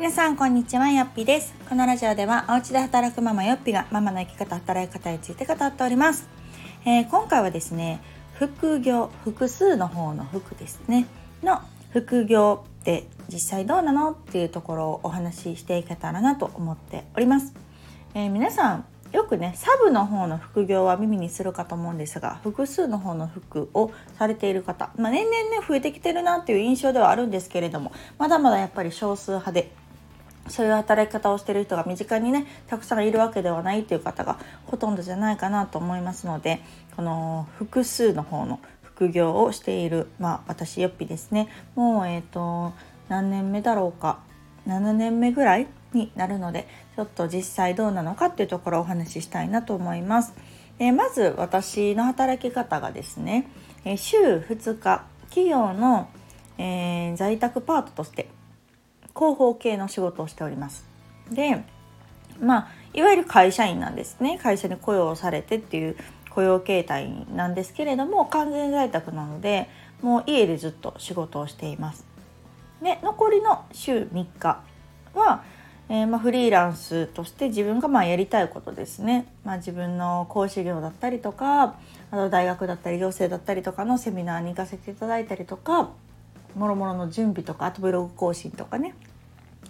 [0.00, 1.52] 皆さんこんにちはよっぴです。
[1.68, 6.26] このラジオではお家で働くママよっぴがママの生き方働き方について語っております、
[6.86, 8.00] えー、今回はですね
[8.32, 11.06] 副業複数の方の服ですね。
[11.42, 11.60] の
[11.90, 17.52] 副業って実際どうなのっていうところをお話ししていけたらなと思っております、
[18.14, 29.72] えー、皆さんよくねサブの方の副業は耳にするかと思うんですが複数の方の服をされている方、まあ、年々ね増えてきてるなっていう印象ではあるんですけれどもまだまだやっぱり少数派で
[30.50, 36.60] そういう働き方をしてる人が身近にねたくさんいるわけではないっていう方がほとんどじゃないかなと思いますので
[36.96, 42.72] この複数の方の副業をしているまあ私よっぴですねもうえっ、ー、と
[43.08, 44.20] 何年目だろうか
[44.66, 50.34] 7年目ぐらいになるのでちょっと実際どうなのかっていうところをお話ししたいなと思います。
[50.78, 53.48] え、まず私の働き方がですね、
[53.84, 56.08] え、週2日企業の、
[56.56, 58.28] えー、在宅パートとして
[59.14, 60.84] 広報系の仕事をしております。
[61.30, 61.62] で
[62.40, 65.96] まあいわゆる会社員なんですね会社に雇用されてっていう
[66.30, 69.68] 雇用形態なんですけれども完全在宅なので
[70.02, 72.06] もう家でずっと仕事をしています。
[72.82, 74.62] で残りの週3日
[75.14, 75.42] は、
[75.90, 81.76] えー、まあ、フリーランスとして自分がまあやりたいことですね、まあ、自分の講師業だったりとかあ
[82.12, 85.90] と大学だったり行政だったりとかのセミナーに行かせていただいたりとか
[86.54, 88.94] もろもろの準備とかあとブログ更新とかね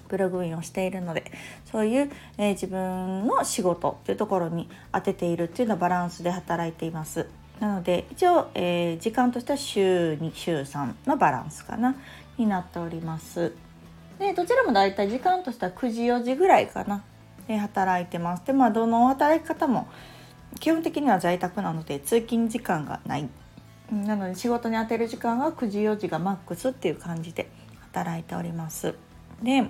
[0.09, 1.31] ブログインをしているので
[1.71, 7.27] そういう、えー、自分の仕事っていうところに当てているっていうのはバランスで働いています。
[7.61, 11.95] なので一応、えー、時間としては週2週3のバランスかな
[12.39, 13.53] になっております。
[14.19, 17.05] でどちらもだいたい時間としては9時4時ぐらいかな、
[17.47, 18.47] で働いてます。
[18.47, 19.89] でまあどの働き方も
[20.59, 23.29] 基本的には在宅なので通勤時間がない
[23.91, 27.51] なので仕事に充てる時間は9時4時がマックスっていう感じで
[27.93, 28.95] 働いております。
[29.43, 29.67] で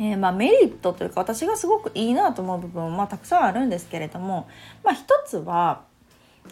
[0.00, 4.48] えー、まあ、メリットというか私がすごくいいなと思う部分は、まあ、たくさんあるんですけれども、
[4.84, 5.82] まあ、一つは、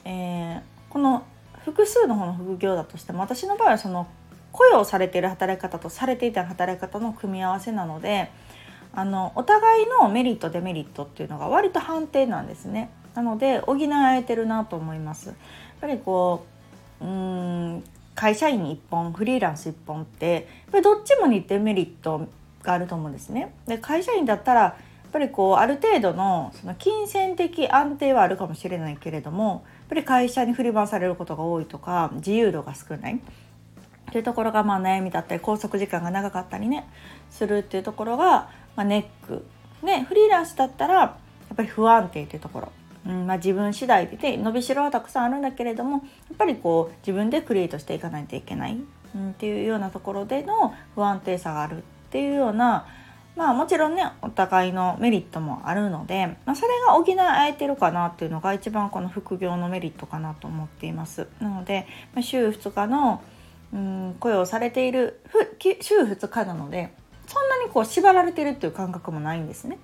[0.04, 1.24] えー、この
[1.64, 4.08] 複数の方の副業だとしても私の場合はその
[4.52, 8.30] 雇用されている働き方とされていた働き方の組み合わせなので
[8.92, 12.90] あのお互いのメリットデメリットっていうのが割と判定なんですね。
[13.14, 15.28] なので補えてるなと思います。
[15.28, 15.36] やっ
[15.82, 16.55] ぱりこう
[17.00, 17.84] うん
[18.14, 22.26] 会社員1本フリーランス1本ってやっどっちもにデメリット
[22.62, 23.54] があると思うんですね。
[23.66, 24.76] で会社員だったらや
[25.08, 33.20] っぱりこうある程度のその金銭的安定はあるかもしれないけれどもやっぱり会社に振り回されることが多いとか自由度が少ない。
[34.12, 36.88] というところがまあ悩みだったり拘束時間が長かったりね
[37.30, 39.44] するっていうところが、まあ、ネック。
[39.84, 41.16] でフリーランスだったらや
[41.52, 42.72] っぱり不安定っていうところ、
[43.06, 45.98] うんまあ、自分次第で伸びしろはたくさんあるんだけれどもや
[46.34, 48.78] っぱりこう自分でクリエイトしていかないといけない、
[49.14, 51.80] うん、っていうようなところでの不安定さがあるっ
[52.10, 52.86] ていうような
[53.36, 57.04] まあもちろんねお互いのメリットもあるので、まあ、それが補
[57.46, 61.28] えてるかなっていうのが一番この副業のメリットかなと思っています。
[61.40, 63.22] なので、まあ、週2日の
[63.74, 65.20] うん雇用されている
[65.80, 66.94] 週2日なので
[67.26, 69.78] そんなにこう縛られてるっていう感覚もないんですね。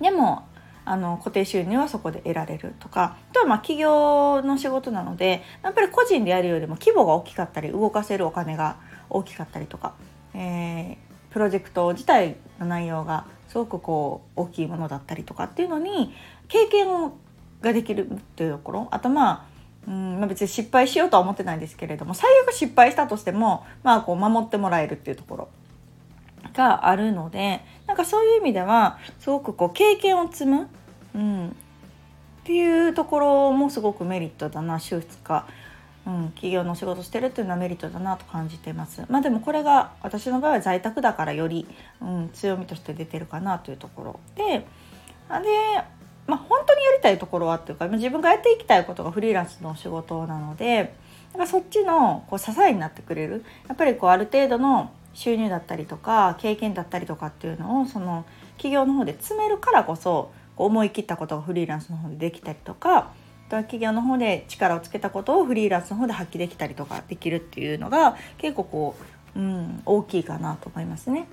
[0.00, 0.46] でも
[0.84, 3.16] あの固定収入はそこで得られるとか。
[3.30, 8.76] あとはまあ企業の仕事なのでやっぱり個人でやるよりも規模が大きかったり動かせるお金が
[9.08, 9.94] 大きかったりとか、
[10.34, 16.14] えー、プロジェクト自体の内容がすごくこう大きいものだったりとかっていうのに
[16.48, 17.12] 経験
[17.60, 18.88] ができるっていうところ。
[18.90, 19.52] あとまあ
[19.86, 25.48] うんまあ、別に失敗しようとは思ってないんですけれども最悪失敗したとしても、まあ、こう守ってもらえるっていうところ。
[26.54, 30.68] があるのでなんかそういう意味ではすごくこう経験を積む、
[31.14, 31.50] うん、っ
[32.44, 35.46] ていうところもすごくメリットだな週2日
[36.04, 39.04] うん、企業の仕事してるっていうのはメリットだなと感じてます。
[39.08, 41.66] まあでもこれが私の場合は在宅だからより、
[42.00, 44.66] うん、強みとして出てるかなというところでで、
[46.26, 50.94] まあ、本当にやりたいところはっていうか自分がやっていきたいことがフリーランスの仕事なので
[51.32, 58.24] なんかそっちのこう支えになってくれるやっぱりこうある程度の収入だったりとか経験だったりとかっていうのをその
[58.56, 63.10] 企業の方で詰めるからこそ思い切ったことがフリーランスの方でできたりとか
[63.48, 68.96] 企業の方で力をつけたことをフリーランスの方で発揮できたりとかできるっていうのが結構こ
[69.36, 71.26] う、うん、大きいかなと思いますね。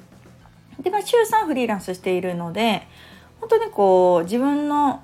[0.81, 2.87] で、まあ、週3フリーランスしているので
[3.39, 5.01] 本当にこう自分の、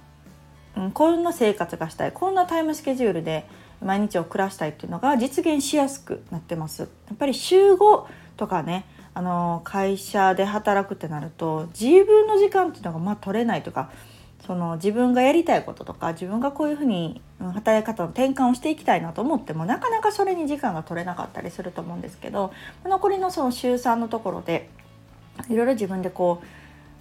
[0.76, 3.48] うん、こんな生活がしたいこんなタイムスケジュールで
[3.82, 6.82] 毎日を暮らしたいっていうのが実現しやすくなってます。
[6.82, 8.06] やっぱり週5
[8.38, 13.90] とかねあの会社で働くってなると自分の時間っていうのがまあ取れないとか
[14.46, 22.54] その自分がやりたいこととか自分がこういうふうに働き方の転換をしていきたいなと思ってもなかなかそれに時間が取れなかったりすると思うんですけど
[22.84, 24.70] 残りのその週3のところで
[25.50, 26.44] いろいろ自分でこ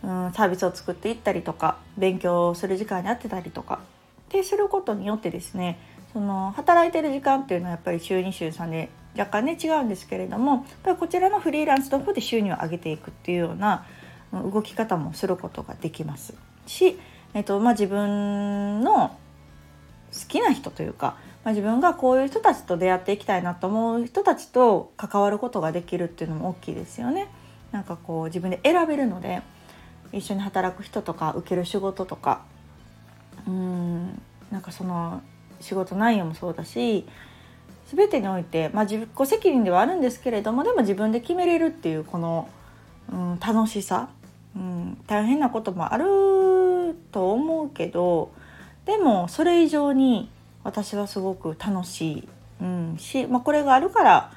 [0.02, 3.80] う、うん、サービスを作っていったりとか勉強する時間に合ってたりとか
[4.26, 5.78] ってすることによってですね
[6.12, 13.86] その働いてる時間っていうのはやっぱり週2週3で若干ね違うんですけれどもやっぱりこちらのフリーランスの方で収入を上げていくっていうような
[14.32, 16.34] 動き方もすることができます
[16.66, 16.98] し、
[17.34, 19.16] えっとまあ、自分の
[20.12, 27.28] 好きな人というか、まあ、自分がこういう人たちと出会っていきたいなと思う人たちと関わることができるっていうのも大きいですよね。
[27.72, 29.42] なんかこう自分で選べるので
[30.12, 32.42] 一緒に働く人とか受ける仕事とか
[33.48, 34.22] うーん
[34.52, 35.22] なんかその
[35.60, 37.04] 仕事内容もそうだし
[37.94, 42.48] 全てにおいて、まあ、自己責任ではあるんですけれどもでも自分で決めれるっていうこの、
[43.12, 44.08] うん、楽しさ
[44.56, 48.30] うん、大変なこともあると思うけど
[48.86, 50.30] でもそれ以上に
[50.62, 52.28] 私はすごく楽しい、
[52.60, 54.32] うん、し、まあ、これがあるから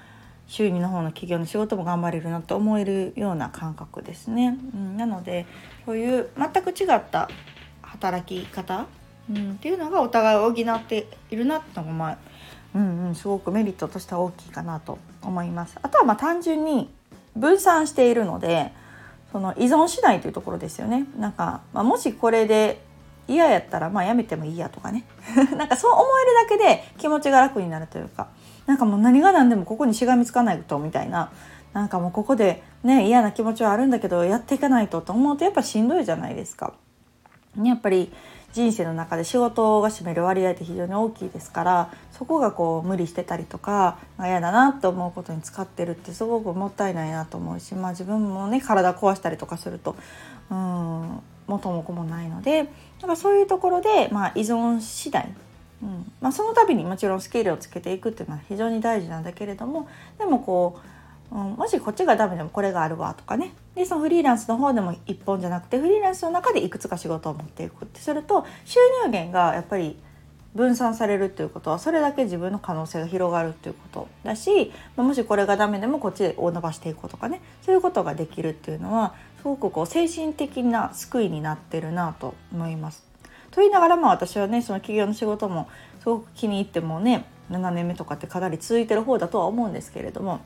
[0.48, 4.57] 週2の方の企業の仕事も頑張れるなと思えるような感覚ですね。
[4.74, 5.45] うん、なので
[5.86, 7.30] そういう全く違った
[7.81, 8.88] 働き方、
[9.30, 12.18] うん、っていうのがお互いを補っているなってのが、まあ
[12.75, 15.78] うんうん、すごくメリットとしては大きいかなと思います。
[15.81, 16.90] あとはま単純に
[17.36, 18.72] 分散しているので
[19.31, 21.06] その依存しないというところですよね。
[21.18, 22.81] なんか、まあ、もしこれで
[23.28, 25.04] 嫌やったらまあやめてもいいやとかね
[25.58, 26.04] なんかそう思
[26.50, 28.28] えるだけで気持ちが楽になるというか
[28.66, 31.30] なんかもう何が何でもここにしがみつかないとみたいな
[31.74, 36.74] なんかもうここでね嫌な気持ちはあるんだけどやっていかないとと思うとやっぱしんどいじゃないですか。
[37.62, 38.14] やっぱり
[38.57, 49.95] 人生の中で仕事が占める割合って非常に大きいですからそこがこう無理してたりとか嫌だなと思うことに使ってるってすごくもったいないなと思うし、まあ、自分もね体壊したりとかすると
[50.50, 52.68] うん元も子もないので
[53.00, 55.31] だかそういうところで、まあ、依存次第
[55.83, 59.88] うんまあ、その度にもちろんスキルをつけていくっていうのは非常に大事なんだけれども
[60.18, 60.97] でもこう
[61.32, 69.98] うん、もしこっちがダメでもこれがあるわとかねでそのフリーランスの方でも1本じゃなくてフリーランスの中でいくつか仕事を持っていくってすると収入源がやっぱり
[70.56, 83.06] 分散されるっていうことはそれだけ自分の可能性が広がるっていうことだしもしこれがダメでもこっちを伸ばしていこうとかねそういうことができるっていうのはすごくこう精神的な救いになってるなと思います。
[83.52, 85.70] と言いながらまあ私はねその企業の仕事も
[86.00, 90.42] すごく気に入ってもね7年目とかってかなり続いてる方だとは思うんですけれども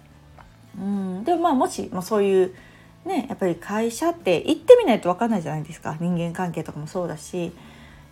[0.79, 2.55] うん、でもまあもし、まあ、そういう
[3.05, 5.97] ねやっぱり会社って行ってみないと分かんないじゃないですか。
[5.99, 7.51] 人間関係とかもそうだし。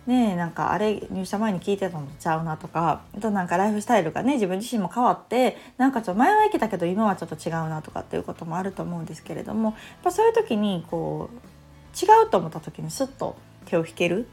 [0.06, 3.02] ねなんかあれ入社前に聞いてたのちゃうなとか。
[3.16, 9.70] あとなんかライフスタイルがね自分自身も変わってなんかちょっと前は行けたけど今はちょっと違うなとかっていうこともあると思うんですけれども。
[9.70, 11.36] やっぱそういう時にこう
[11.96, 13.36] 違うと思った時にスッと
[13.66, 14.26] 手を引ける、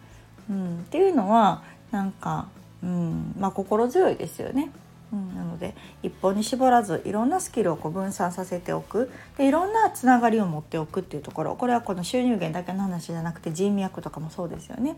[0.50, 2.48] うん、っていうのはなんか、
[2.84, 3.34] うん。
[3.38, 4.72] まあ、心強いですよね。
[5.12, 5.74] うん、なので
[6.04, 9.10] 一本に絞らずいろんなスキルをこう分散させておく。
[9.38, 11.56] でいろんなつながりを持っておくっていうところ。
[11.56, 14.96] これはこの収入源だけの話じゃなくて人脈とかもそうですよね。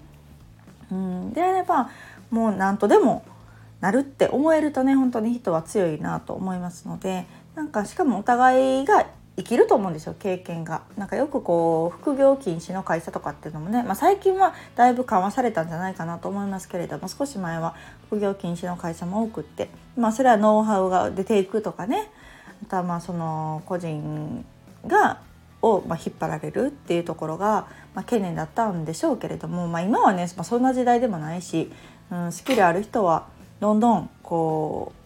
[0.91, 1.89] うん、であれば
[2.31, 3.23] もう何とでも
[3.81, 9.05] なるって思えるとね本当に人は強いなと思いますのでなんかしかもお互いが
[9.39, 10.81] 生きると思うんですよ経験が。
[10.97, 17.73] なんかよくこう副業禁止の会社とかっていうのもね、まあ、最近はだいぶ緩和されたんじゃないかなと思いますけれども少し前は
[18.07, 22.11] 副業禁止の会社も多くって、まあ、それはノウハウが出ていくとかね。
[22.63, 24.43] あとはまあその個人
[24.85, 25.21] が
[25.61, 31.71] をま引っ張られるっていうところが、ま、懸念だったんでしょうけれども、まあ、今はね、まあ、そんな時代でもないし、
[32.11, 33.27] うん、スキルある人は
[33.59, 34.98] どんどんこう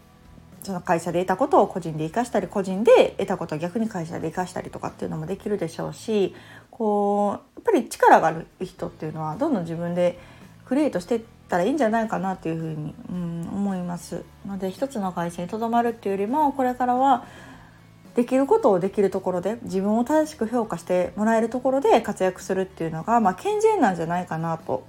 [0.63, 6.33] その会社で得たことを個人で生かしたり個人で得たことを逆に会社で生かしたりとかっていうのもできるでしょうし
[6.71, 10.17] こうやっぱり力がある人っていうのはどんどん自分で
[10.65, 17.25] クリエイトしていったらいいんじゃないかなっていうふうに、うん、思いますので一つの会社にとどまるっていうよりもこれからは
[18.15, 24.85] できることをできるところで自分を正しく評価してもらえるところで活躍するっていうのが、まあ、健全なんじゃないかなと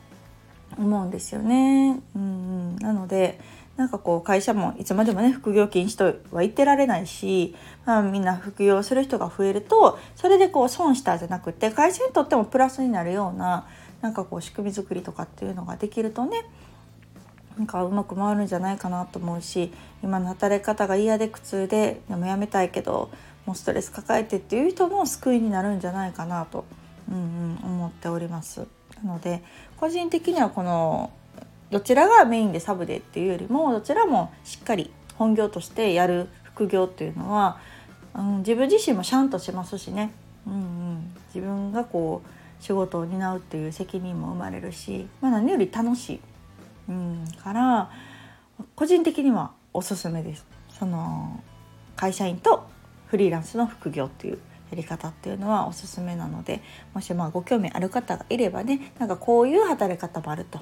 [0.78, 2.00] 思うんですよね。
[2.14, 3.40] うん、なので
[3.76, 6.04] なんかこう会社もいつまでもね副業禁止と
[6.34, 13.66] は言ってられないし、まあ、みんな副業する人が増えるとそれでこう損したじゃなくて会社にとってもプラスになるような
[14.00, 16.44] なんかこう仕組み作りとかっていうのができるとね
[17.58, 23.10] なんかうまく回るんじゃないかなと思うし今の働き方が嫌で苦痛ででもやめたいけど
[23.46, 26.64] もうストレス抱えてっていう人の救いになるんじゃないかなと、
[27.10, 28.66] うんうん、思っております。
[29.02, 29.42] なので
[29.76, 31.10] 個人的にはこの
[31.74, 37.58] どちらがメインでサブでっていうよりもどちらもしっかり本業としてやる副業っていうのは、
[38.14, 40.12] うん、自分自身もシャンとしますしね、
[40.46, 46.20] うんうん、自分がこう仕事を担うっていう責任も生まれるし、まあ、何より楽しい、
[46.90, 47.90] うん、から
[48.76, 50.46] 個人的にはおすすめです。
[50.78, 51.42] その
[51.96, 52.68] 会社員と
[53.08, 54.38] フリーランスの副業っていう。
[54.74, 56.60] やり方っていうのはおすすめなので
[56.92, 60.60] もしまあご興味ある方がいればねなんかこういう働き方もあると、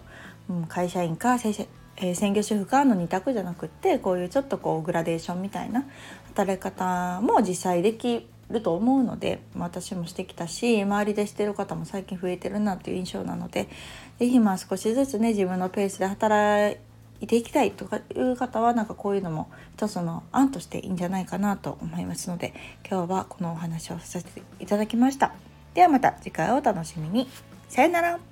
[0.50, 1.64] うん、会社員か正社
[1.96, 5.84] えー、専業主婦かの2択じゃなくってこういうちょっとこうグラデーションみたいな
[6.28, 13.68] 働き方も実際できると思うので私もしてきたし周りでしてる方も最近増えてるなっていう印象なので
[14.18, 16.78] 是非まあ少しずつね自分のペースで働
[17.22, 22.52] いていきたいとかいう方はなんかこういうのも一つの案としていいんじゃないかなと思いますので
[22.88, 25.32] 今日はこのお話をさせていただきました。
[25.74, 27.28] ではまた次回をお楽しみに。
[27.68, 28.31] さよなら。